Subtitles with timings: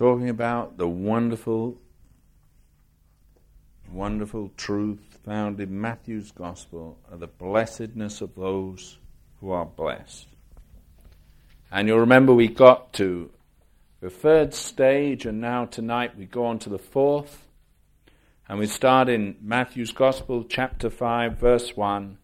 [0.00, 1.76] talking about the wonderful,
[3.92, 8.96] wonderful truth found in Matthew's Gospel of the blessedness of those
[9.40, 10.26] who are blessed.
[11.70, 13.30] And you'll remember we got to
[14.00, 17.46] the third stage, and now tonight we go on to the fourth.
[18.48, 22.16] And we start in Matthew's Gospel, chapter 5, verse 1.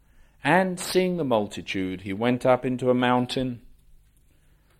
[0.42, 3.60] And seeing the multitude, he went up into a mountain.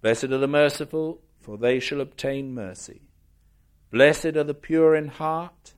[0.00, 3.02] Blessed are the merciful, for they shall obtain mercy.
[3.90, 5.74] Blessed are the pure in heart,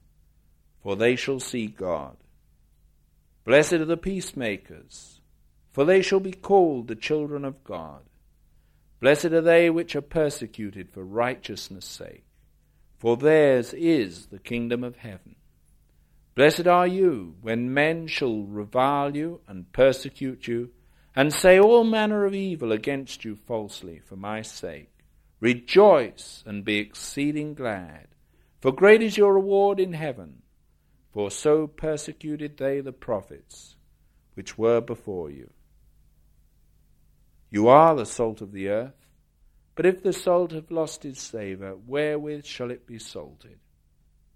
[0.82, 2.16] for they shall see God.
[3.44, 5.20] Blessed are the peacemakers,
[5.72, 8.02] for they shall be called the children of God.
[9.00, 12.24] Blessed are they which are persecuted for righteousness' sake,
[12.98, 15.36] for theirs is the kingdom of heaven.
[16.34, 20.70] Blessed are you when men shall revile you and persecute you,
[21.14, 24.92] and say all manner of evil against you falsely for my sake.
[25.40, 28.08] Rejoice and be exceeding glad,
[28.60, 30.42] for great is your reward in heaven.
[31.12, 33.76] For so persecuted they the prophets
[34.34, 35.50] which were before you.
[37.50, 39.06] You are the salt of the earth,
[39.74, 43.58] but if the salt have lost its savour, wherewith shall it be salted?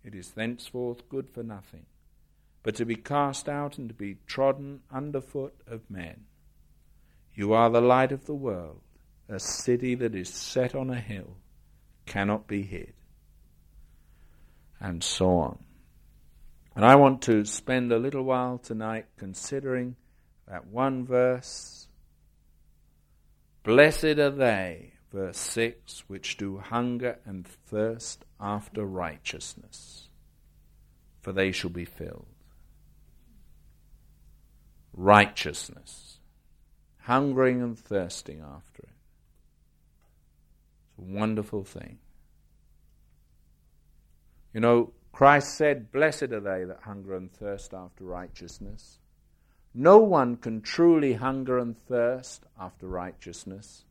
[0.05, 1.87] it is thenceforth good for nothing,
[2.63, 6.25] but to be cast out and to be trodden under foot of men.
[7.35, 8.81] You are the light of the world.
[9.29, 11.37] A city that is set on a hill
[12.07, 12.93] cannot be hid.
[14.81, 15.59] And so on.
[16.77, 19.97] And I want to spend a little while tonight considering
[20.49, 21.89] that one verse.
[23.63, 30.09] Blessed are they verse 6 which do hunger and thirst after righteousness,
[31.23, 32.27] for they shall be filled.
[34.93, 36.14] Righteousness,
[37.05, 38.89] hungering and thirsting after it.
[40.99, 41.99] It's a wonderful thing.
[44.53, 48.99] You know, Christ said, Blessed are they that hunger and thirst after righteousness.
[49.75, 53.85] No one can truly hunger and thirst after righteousness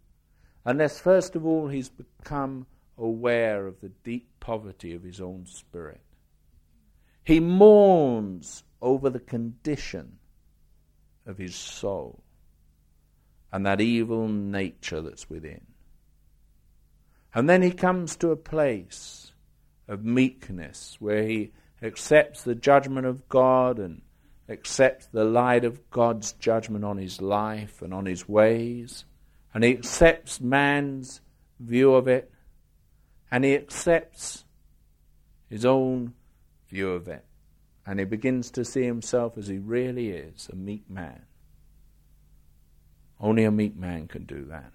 [0.65, 2.65] unless first of all he's become
[2.97, 6.01] aware of the deep poverty of his own spirit.
[7.23, 10.19] He mourns over the condition
[11.25, 12.22] of his soul
[13.53, 15.61] and that evil nature that's within.
[17.33, 19.31] And then he comes to a place
[19.87, 24.01] of meekness where he accepts the judgment of God and
[24.49, 29.05] accepts the light of God's judgment on his life and on his ways
[29.53, 31.21] and he accepts man's
[31.59, 32.31] view of it,
[33.29, 34.45] and he accepts
[35.49, 36.13] his own
[36.69, 37.23] view of it,
[37.85, 41.23] and he begins to see himself as he really is a meek man.
[43.23, 44.71] Only a meek man can do that.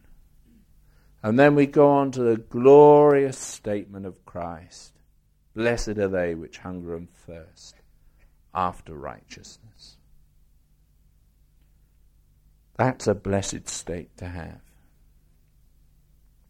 [1.23, 4.99] And then we go on to the glorious statement of Christ
[5.59, 7.75] Blessed are they which hunger and thirst
[8.55, 9.97] after righteousness.
[12.77, 14.61] That's a blessed state to have.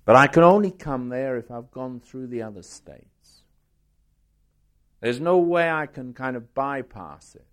[0.05, 3.45] But I can only come there if I've gone through the other states.
[5.01, 7.47] There's no way I can kind of bypass it.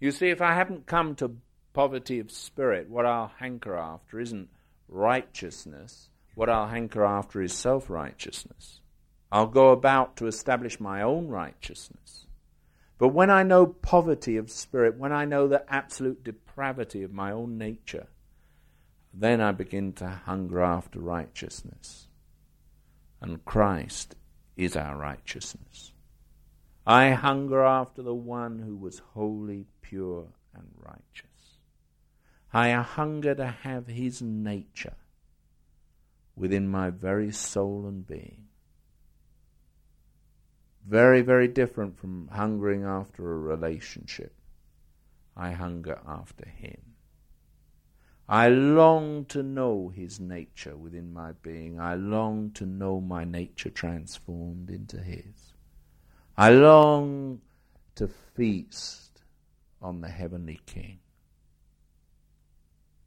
[0.00, 1.36] You see, if I haven't come to
[1.72, 4.48] poverty of spirit, what I'll hanker after isn't
[4.88, 6.08] righteousness.
[6.34, 8.80] What I'll hanker after is self righteousness.
[9.32, 12.26] I'll go about to establish my own righteousness.
[12.98, 17.32] But when I know poverty of spirit, when I know the absolute depravity of my
[17.32, 18.08] own nature,
[19.14, 22.08] then I begin to hunger after righteousness.
[23.20, 24.16] And Christ
[24.56, 25.92] is our righteousness.
[26.86, 31.29] I hunger after the one who was holy, pure, and righteous.
[32.52, 34.96] I hunger to have his nature
[36.34, 38.48] within my very soul and being.
[40.86, 44.34] Very, very different from hungering after a relationship.
[45.36, 46.80] I hunger after him.
[48.28, 51.80] I long to know his nature within my being.
[51.80, 55.54] I long to know my nature transformed into his.
[56.36, 57.40] I long
[57.96, 59.22] to feast
[59.82, 61.00] on the heavenly King.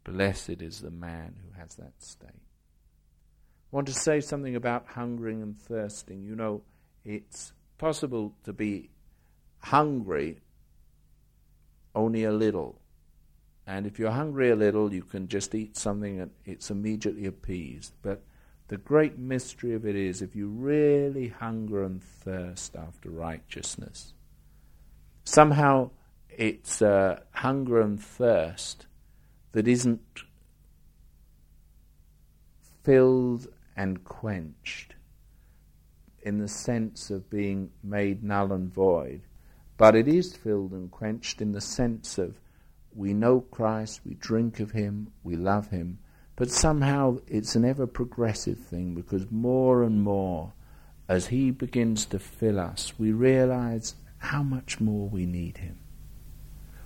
[0.04, 2.30] Blessed is the man who has that state.
[2.30, 6.24] I want to say something about hungering and thirsting.
[6.24, 6.62] You know,
[7.06, 8.90] it's possible to be
[9.60, 10.42] hungry
[11.96, 12.80] only a little.
[13.66, 17.94] And if you're hungry a little, you can just eat something and it's immediately appeased.
[18.02, 18.22] But
[18.68, 24.14] the great mystery of it is if you really hunger and thirst after righteousness,
[25.24, 25.92] somehow
[26.30, 28.88] it's uh, hunger and thirst
[29.54, 30.24] that isn't
[32.84, 33.48] filled
[33.78, 34.96] and quenched
[36.22, 39.22] in the sense of being made null and void,
[39.78, 42.40] but it is filled and quenched in the sense of
[42.96, 46.00] we know Christ, we drink of Him, we love Him,
[46.36, 50.54] but somehow it's an ever progressive thing because more and more,
[51.08, 55.80] as He begins to fill us, we realize how much more we need Him.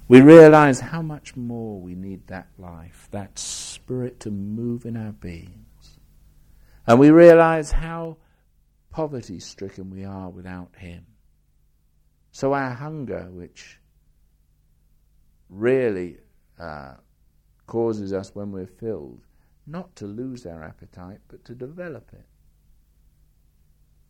[0.07, 5.12] We realize how much more we need that life, that spirit to move in our
[5.12, 6.00] beings.
[6.86, 8.18] And we realize how
[8.89, 11.06] poverty stricken we are without Him.
[12.31, 13.80] So our hunger, which
[15.50, 16.18] really
[16.57, 16.94] uh,
[17.65, 19.21] causes us when we're filled,
[19.65, 22.25] not to lose our appetite, but to develop it.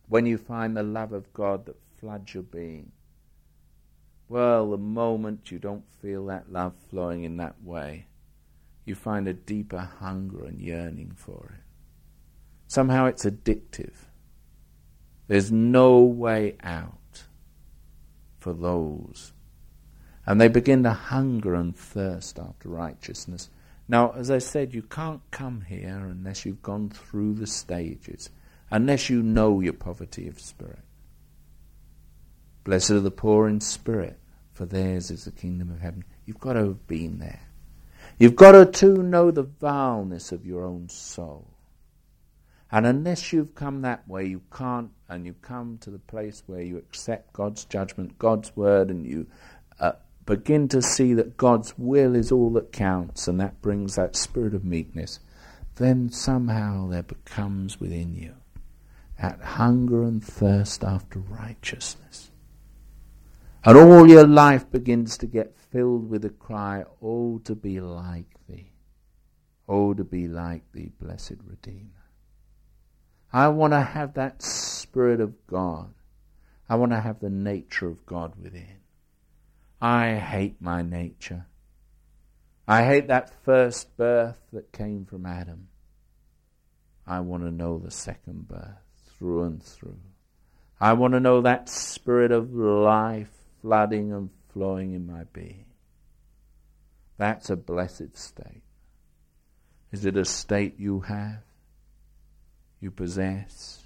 [0.08, 2.92] When you find the love of God that floods your being,
[4.28, 8.06] well, the moment you don't feel that love flowing in that way,
[8.84, 11.62] you find a deeper hunger and yearning for it.
[12.66, 13.94] Somehow it's addictive.
[15.26, 17.24] There's no way out
[18.38, 19.32] for those.
[20.26, 23.48] And they begin to hunger and thirst after righteousness.
[23.88, 28.28] Now, as I said, you can't come here unless you've gone through the stages,
[28.70, 30.80] unless you know your poverty of spirit.
[32.64, 34.18] Blessed are the poor in spirit,
[34.52, 36.04] for theirs is the kingdom of heaven.
[36.26, 37.40] You've got to have been there.
[38.18, 41.48] You've got to too know the vileness of your own soul.
[42.70, 46.60] And unless you've come that way, you can't, and you come to the place where
[46.60, 49.26] you accept God's judgment, God's word, and you
[49.80, 49.92] uh,
[50.26, 54.54] begin to see that God's will is all that counts, and that brings that spirit
[54.54, 55.20] of meekness,
[55.76, 58.34] then somehow there becomes within you
[59.20, 62.30] that hunger and thirst after righteousness.
[63.68, 68.34] And all your life begins to get filled with the cry, Oh, to be like
[68.48, 68.72] thee.
[69.68, 72.06] Oh, to be like thee, blessed Redeemer.
[73.30, 75.92] I want to have that Spirit of God.
[76.66, 78.78] I want to have the nature of God within.
[79.82, 81.44] I hate my nature.
[82.66, 85.68] I hate that first birth that came from Adam.
[87.06, 88.80] I want to know the second birth
[89.18, 90.00] through and through.
[90.80, 95.66] I want to know that spirit of life flooding and flowing in my being.
[97.16, 98.62] That's a blessed state.
[99.90, 101.42] Is it a state you have?
[102.80, 103.84] you possess?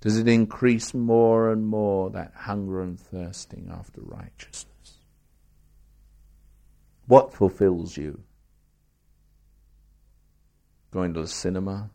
[0.00, 4.98] Does it increase more and more that hunger and thirsting after righteousness?
[7.06, 8.20] What fulfills you?
[10.90, 11.90] Going to the cinema?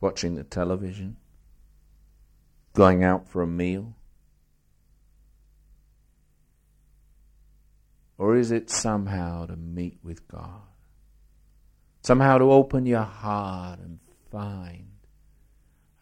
[0.00, 1.16] Watching the television?
[2.74, 3.94] Going out for a meal?
[8.18, 10.62] Or is it somehow to meet with God?
[12.02, 13.98] Somehow to open your heart and
[14.30, 14.88] find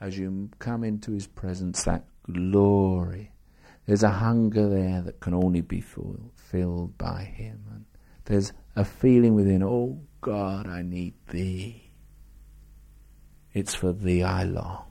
[0.01, 3.33] as you come into His presence that glory.
[3.87, 7.65] There's a hunger there that can only be filled by Him.
[7.71, 7.85] And
[8.25, 11.91] there's a feeling within, oh God, I need Thee.
[13.53, 14.85] It's for Thee I long.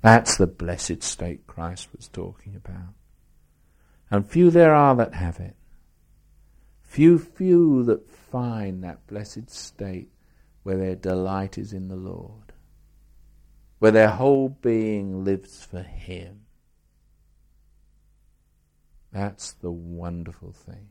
[0.00, 2.94] That's the blessed state Christ was talking about.
[4.10, 5.56] And few there are that have it.
[6.92, 10.10] Few, few that find that blessed state
[10.62, 12.52] where their delight is in the Lord,
[13.78, 16.40] where their whole being lives for Him.
[19.10, 20.90] That's the wonderful thing.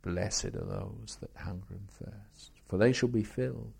[0.00, 3.74] Blessed are those that hunger and thirst, for they shall be filled.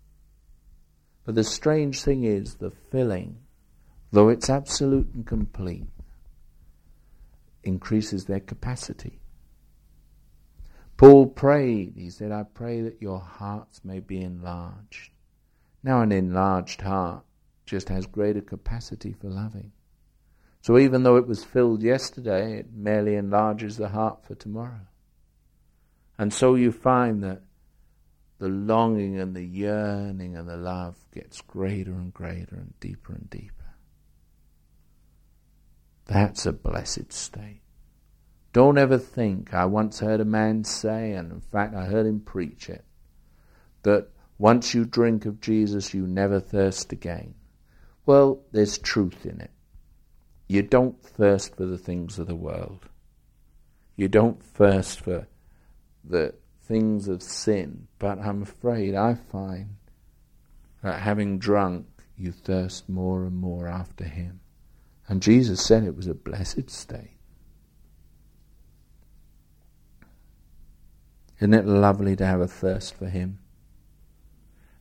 [1.25, 3.37] But the strange thing is, the filling,
[4.11, 5.87] though it's absolute and complete,
[7.63, 9.21] increases their capacity.
[10.97, 11.93] Paul prayed.
[11.95, 15.11] He said, I pray that your hearts may be enlarged.
[15.83, 17.23] Now, an enlarged heart
[17.65, 19.71] just has greater capacity for loving.
[20.61, 24.87] So, even though it was filled yesterday, it merely enlarges the heart for tomorrow.
[26.17, 27.43] And so you find that
[28.39, 33.29] the longing and the yearning and the love gets greater and greater and deeper and
[33.29, 33.53] deeper.
[36.05, 37.61] That's a blessed state.
[38.53, 42.19] Don't ever think, I once heard a man say, and in fact I heard him
[42.19, 42.85] preach it,
[43.83, 47.33] that Once you drink of Jesus, you never thirst again.
[48.05, 49.51] Well, there's truth in it.
[50.47, 52.87] You don't thirst for the things of the world.
[53.95, 55.27] You don't thirst for
[56.03, 57.87] the things of sin.
[57.97, 59.77] But I'm afraid I find
[60.83, 64.39] that having drunk, you thirst more and more after Him.
[65.07, 67.16] And Jesus said it was a blessed state.
[71.39, 73.39] Isn't it lovely to have a thirst for Him?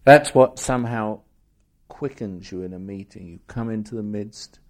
[0.05, 1.21] That's what somehow
[1.89, 3.27] quickens you in a meeting.
[3.27, 4.61] You come into the midst,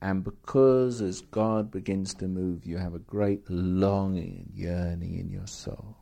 [0.00, 5.30] and because as God begins to move, you have a great longing and yearning in
[5.30, 5.96] your soul.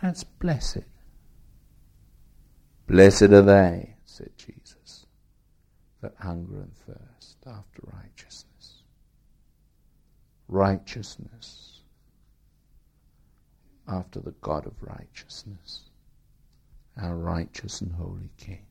[0.00, 0.84] That's blessed.
[2.86, 5.06] Blessed are they, said Jesus,
[6.02, 8.82] that hunger and thirst after righteousness.
[10.46, 11.75] Righteousness
[13.88, 15.82] after the God of righteousness,
[17.00, 18.66] our righteous and holy King.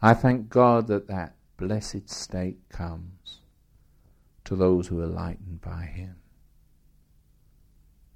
[0.00, 3.40] I thank God that that blessed state comes
[4.44, 6.16] to those who are lightened by Him.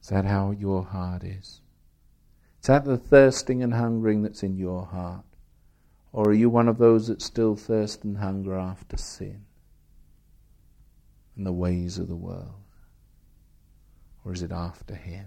[0.00, 1.60] Is that how your heart is?
[2.60, 5.24] Is that the thirsting and hungering that's in your heart?
[6.12, 9.44] Or are you one of those that still thirst and hunger after sin
[11.36, 12.61] and the ways of the world?
[14.24, 15.26] Or is it after Him?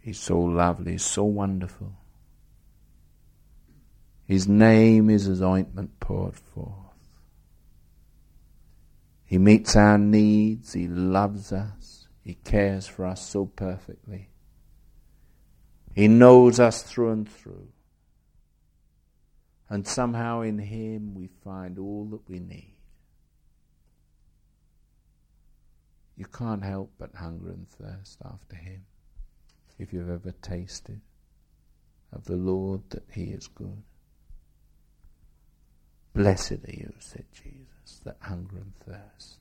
[0.00, 1.96] He's so lovely, so wonderful.
[4.24, 6.76] His name is as ointment poured forth.
[9.24, 14.28] He meets our needs, He loves us, He cares for us so perfectly.
[15.94, 17.68] He knows us through and through.
[19.68, 22.71] And somehow in Him we find all that we need.
[26.16, 28.84] You can't help but hunger and thirst after Him
[29.78, 31.00] if you've ever tasted
[32.12, 33.82] of the Lord that He is good.
[36.14, 39.38] Blessed are you, said Jesus, that hunger and thirst.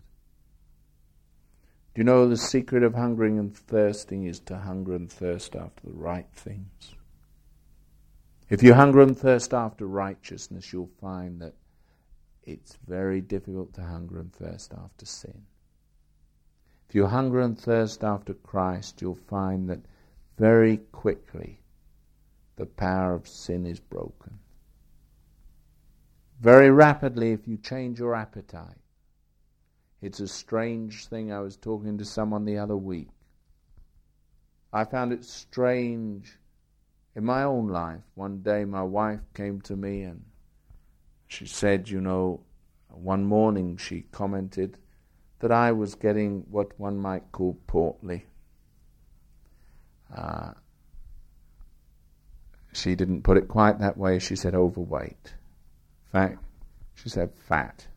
[1.93, 5.87] Do you know the secret of hungering and thirsting is to hunger and thirst after
[5.87, 6.95] the right things?
[8.49, 11.55] If you hunger and thirst after righteousness, you'll find that
[12.43, 15.43] it's very difficult to hunger and thirst after sin.
[16.91, 19.79] If you hunger and thirst after Christ, you'll find that
[20.37, 21.61] very quickly
[22.57, 24.39] the power of sin is broken
[26.41, 28.77] very rapidly if you change your appetite.
[30.01, 31.31] It's a strange thing.
[31.31, 33.09] I was talking to someone the other week.
[34.73, 36.39] I found it strange
[37.15, 38.01] in my own life.
[38.15, 40.25] One day my wife came to me and
[41.27, 42.41] she said, you know,
[42.89, 44.79] one morning she commented
[45.41, 48.25] that I was getting what one might call portly.
[50.15, 50.53] Uh,
[52.73, 54.19] she didn't put it quite that way.
[54.19, 55.33] She said overweight
[56.11, 56.43] fact,
[56.93, 57.87] she said fat.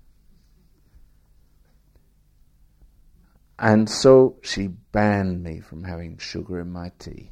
[3.58, 7.30] And so she banned me from having sugar in my tea.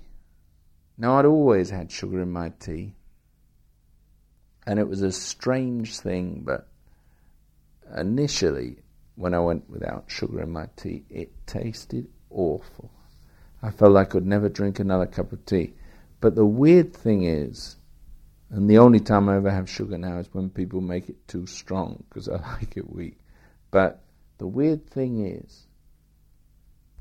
[0.99, 2.95] Now, I'd always had sugar in my tea,
[4.67, 6.69] and it was a strange thing, but
[7.97, 8.82] initially,
[9.17, 12.91] when I went without sugar in my tea, it tasted awful.
[13.63, 15.75] I felt I could never drink another cup of tea.
[16.21, 17.77] But the weird thing is,
[18.51, 21.47] and the only time I ever have sugar now is when people make it too
[21.47, 23.19] strong because I like it weak.
[23.71, 24.03] But
[24.39, 25.67] the weird thing is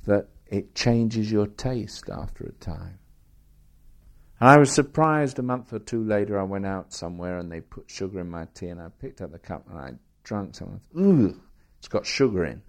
[0.06, 3.00] that it changes your taste after a time.
[4.39, 6.39] And I was surprised a month or two later.
[6.39, 9.32] I went out somewhere and they put sugar in my tea, and I picked up
[9.32, 10.82] the cup and I drank some.
[10.98, 11.39] Ooh,
[11.82, 12.62] it's got sugar in.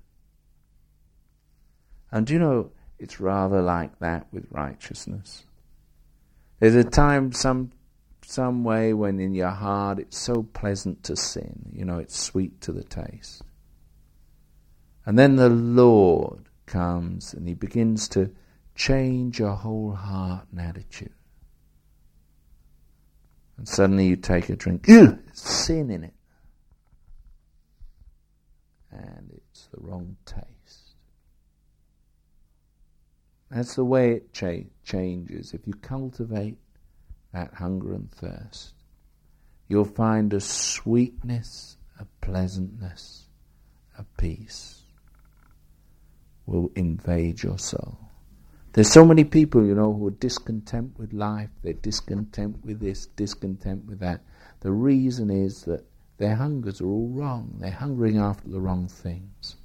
[2.10, 5.44] And do you know, it's rather like that with righteousness.
[6.60, 7.72] There's a time, some
[8.24, 12.62] some way when in your heart it's so pleasant to sin, you know, it's sweet
[12.62, 13.42] to the taste.
[15.04, 18.30] And then the Lord comes and He begins to
[18.74, 21.12] change your whole heart and attitude.
[23.58, 24.86] And suddenly you take a drink,
[25.34, 26.14] sin in it.
[28.92, 30.96] And it's the wrong taste.
[33.50, 35.52] That's the way it cha- changes.
[35.52, 36.58] If you cultivate
[37.32, 38.74] that hunger and thirst,
[39.68, 43.26] you'll find a sweetness, a pleasantness,
[43.98, 44.82] a peace
[46.46, 47.98] will invade your soul.
[48.72, 53.06] There's so many people, you know, who are discontent with life, they're discontent with this,
[53.06, 54.22] discontent with that.
[54.60, 55.84] The reason is that
[56.18, 57.56] their hungers are all wrong.
[57.58, 59.56] They're hungering after the wrong things.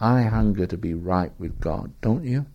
[0.00, 2.46] I hunger to be right with God, don't you?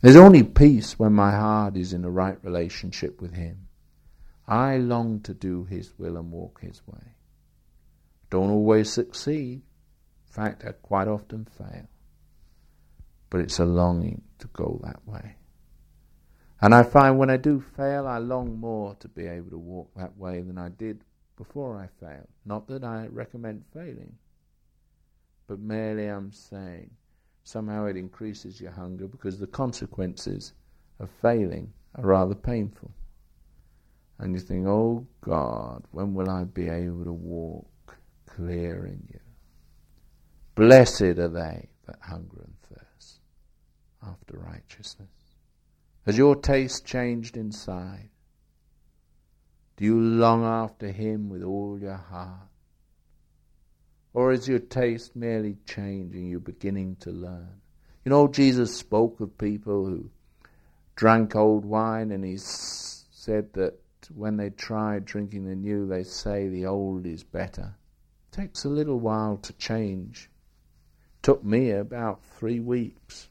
[0.00, 3.66] There's only peace when my heart is in a right relationship with Him.
[4.46, 7.14] I long to do His will and walk His way.
[8.30, 9.62] Don't always succeed.
[10.26, 11.88] In fact, I quite often fail.
[13.30, 15.34] But it's a longing to go that way.
[16.60, 19.90] And I find when I do fail, I long more to be able to walk
[19.96, 21.02] that way than I did
[21.38, 22.28] before I fail.
[22.44, 24.12] Not that I recommend failing,
[25.46, 26.90] but merely I'm saying
[27.44, 30.52] somehow it increases your hunger because the consequences
[31.00, 32.90] of failing are rather painful.
[34.18, 39.20] And you think, oh God, when will I be able to walk clear in you?
[40.56, 43.20] Blessed are they that hunger and thirst
[44.02, 45.08] after righteousness.
[46.04, 48.10] Has your taste changed inside?
[49.78, 52.48] Do you long after Him with all your heart?
[54.12, 56.26] Or is your taste merely changing?
[56.26, 57.60] You're beginning to learn.
[58.04, 60.10] You know, Jesus spoke of people who
[60.96, 63.78] drank old wine, and He said that
[64.12, 67.76] when they tried drinking the new, they say the old is better.
[68.32, 70.28] It takes a little while to change.
[71.18, 73.28] It took me about three weeks.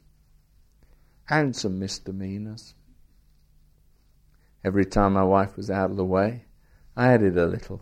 [1.28, 2.74] And some misdemeanors.
[4.68, 6.44] Every time my wife was out of the way,
[6.94, 7.80] I added a little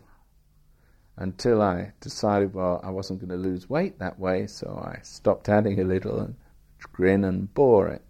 [1.16, 5.48] until I decided, well, I wasn't going to lose weight that way, so I stopped
[5.48, 6.36] adding a little and
[6.92, 8.04] grin and bore it.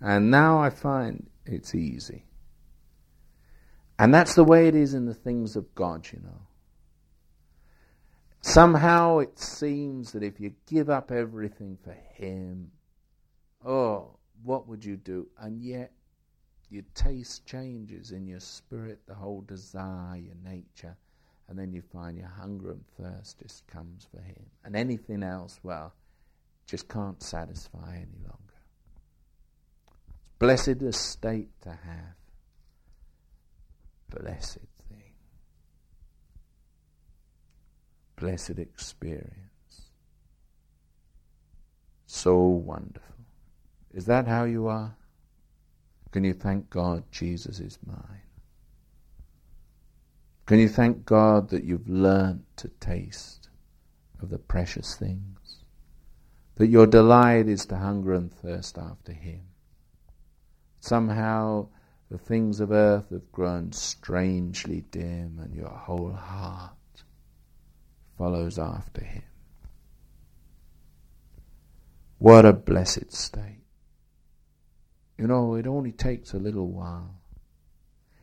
[0.00, 2.26] And now I find it's easy.
[3.98, 6.42] And that's the way it is in the things of God, you know.
[8.40, 12.70] Somehow it seems that if you give up everything for Him,
[13.66, 15.26] oh, what would you do?
[15.36, 15.90] And yet
[16.70, 20.96] your taste changes in your spirit, the whole desire, your nature
[21.50, 24.40] and then you find your hunger and thirst just comes for Him.
[24.64, 25.92] And anything else, well,
[26.64, 28.38] just can't satisfy any longer.
[30.22, 32.14] It's blessed estate to have.
[34.10, 34.58] Blessed
[34.88, 35.14] thing.
[38.14, 39.90] Blessed experience.
[42.06, 43.16] So wonderful.
[43.92, 44.96] Is that how you are?
[46.10, 48.22] Can you thank God Jesus is mine?
[50.46, 53.48] Can you thank God that you've learnt to taste
[54.20, 55.58] of the precious things?
[56.56, 59.42] That your delight is to hunger and thirst after Him.
[60.80, 61.68] Somehow
[62.10, 66.72] the things of earth have grown strangely dim and your whole heart
[68.18, 69.22] follows after Him.
[72.18, 73.59] What a blessed state.
[75.20, 77.20] You know, it only takes a little while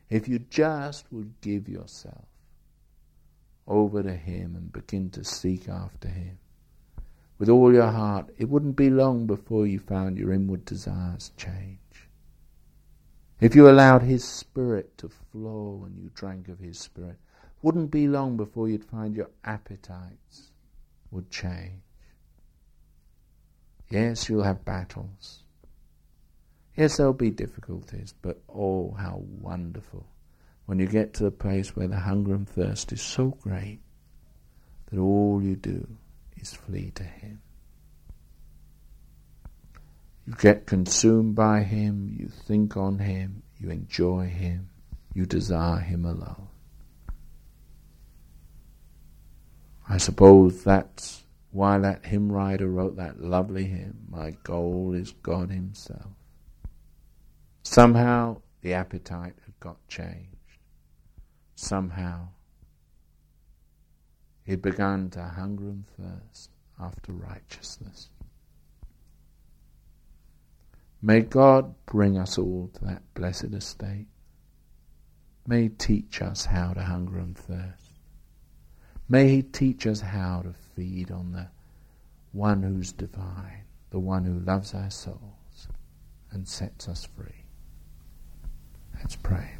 [0.10, 2.26] if you just would give yourself
[3.68, 6.40] over to Him and begin to seek after Him
[7.38, 12.10] with all your heart, it wouldn't be long before you found your inward desires change.
[13.40, 17.20] If you allowed His Spirit to flow and you drank of His Spirit,
[17.62, 20.50] wouldn't be long before you'd find your appetites
[21.12, 21.84] would change.
[23.88, 25.44] Yes, you'll have battles.
[26.78, 30.06] Yes, there'll be difficulties, but oh, how wonderful
[30.68, 33.80] when you get to the place where the hunger and thirst is so great
[34.92, 35.88] that all you do
[36.36, 37.42] is flee to Him.
[40.28, 44.70] You get consumed by Him, you think on Him, you enjoy Him,
[45.16, 46.48] you desire Him alone.
[49.90, 55.50] I suppose that's why that hymn writer wrote that lovely hymn, My goal is God
[55.50, 56.17] Himself.
[57.70, 60.58] Somehow the appetite had got changed.
[61.56, 62.30] Somehow
[64.46, 66.50] he had begun to hunger and thirst
[66.80, 68.10] after righteousness.
[71.02, 74.08] May God bring us all to that blessed estate.
[75.46, 78.00] May He teach us how to hunger and thirst.
[79.10, 81.50] May He teach us how to feed on the
[82.32, 85.68] one who's divine, the one who loves our souls
[86.32, 87.37] and sets us free.
[89.00, 89.52] Let's pray.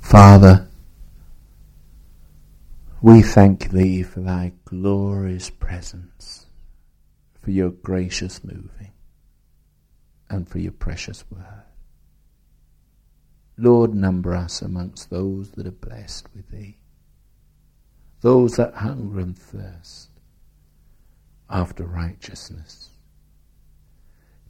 [0.00, 0.66] Father,
[3.00, 6.46] we thank Thee for Thy glorious presence,
[7.40, 8.92] for Your gracious moving,
[10.28, 11.69] and for Your precious word.
[13.62, 16.78] Lord, number us amongst those that are blessed with Thee,
[18.22, 20.08] those that hunger and thirst
[21.50, 22.88] after righteousness.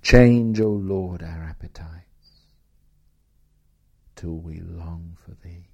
[0.01, 2.05] Change, O Lord, our appetites
[4.15, 5.67] till we long for thee.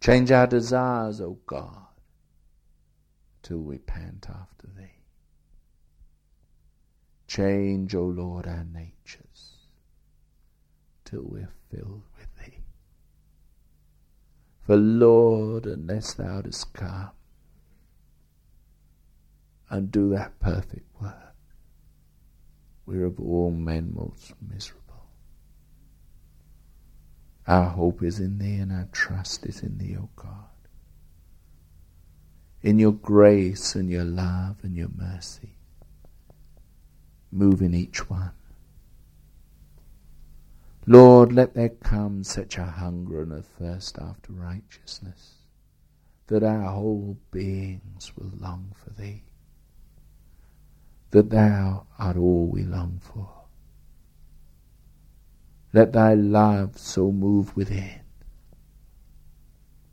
[0.00, 1.86] Change our desires, O God,
[3.42, 4.98] till we pant after thee.
[7.26, 9.23] Change, O Lord, our natures
[11.04, 12.58] till we're filled with thee.
[14.62, 17.10] For Lord, unless thou dost come
[19.68, 21.34] and do that perfect work,
[22.86, 24.84] we're of all men most miserable.
[27.46, 30.48] Our hope is in Thee and our trust is in Thee, O God.
[32.62, 35.58] In your grace and your love and your mercy,
[37.30, 38.32] move in each one.
[40.86, 45.34] Lord, let there come such a hunger and a thirst after righteousness
[46.26, 49.24] that our whole beings will long for Thee,
[51.10, 53.28] that Thou art all we long for.
[55.72, 58.00] Let thy love so move within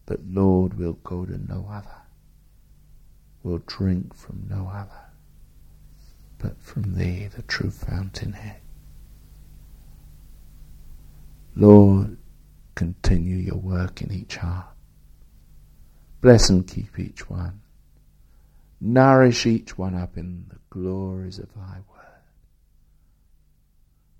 [0.06, 2.02] that, Lord, we'll go to no other.
[3.44, 5.12] We'll drink from no other
[6.42, 8.61] but from thee, the true fountainhead.
[11.56, 12.18] Lord,
[12.76, 14.68] continue your work in each heart.
[16.22, 17.62] Bless and keep each one.
[18.80, 22.02] Nourish each one up in the glories of thy word.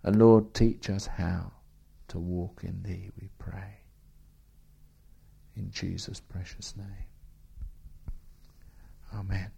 [0.04, 1.52] And Lord, teach us how
[2.10, 3.78] to walk in Thee, we pray.
[5.56, 7.08] In Jesus' precious name.
[9.14, 9.52] Amen.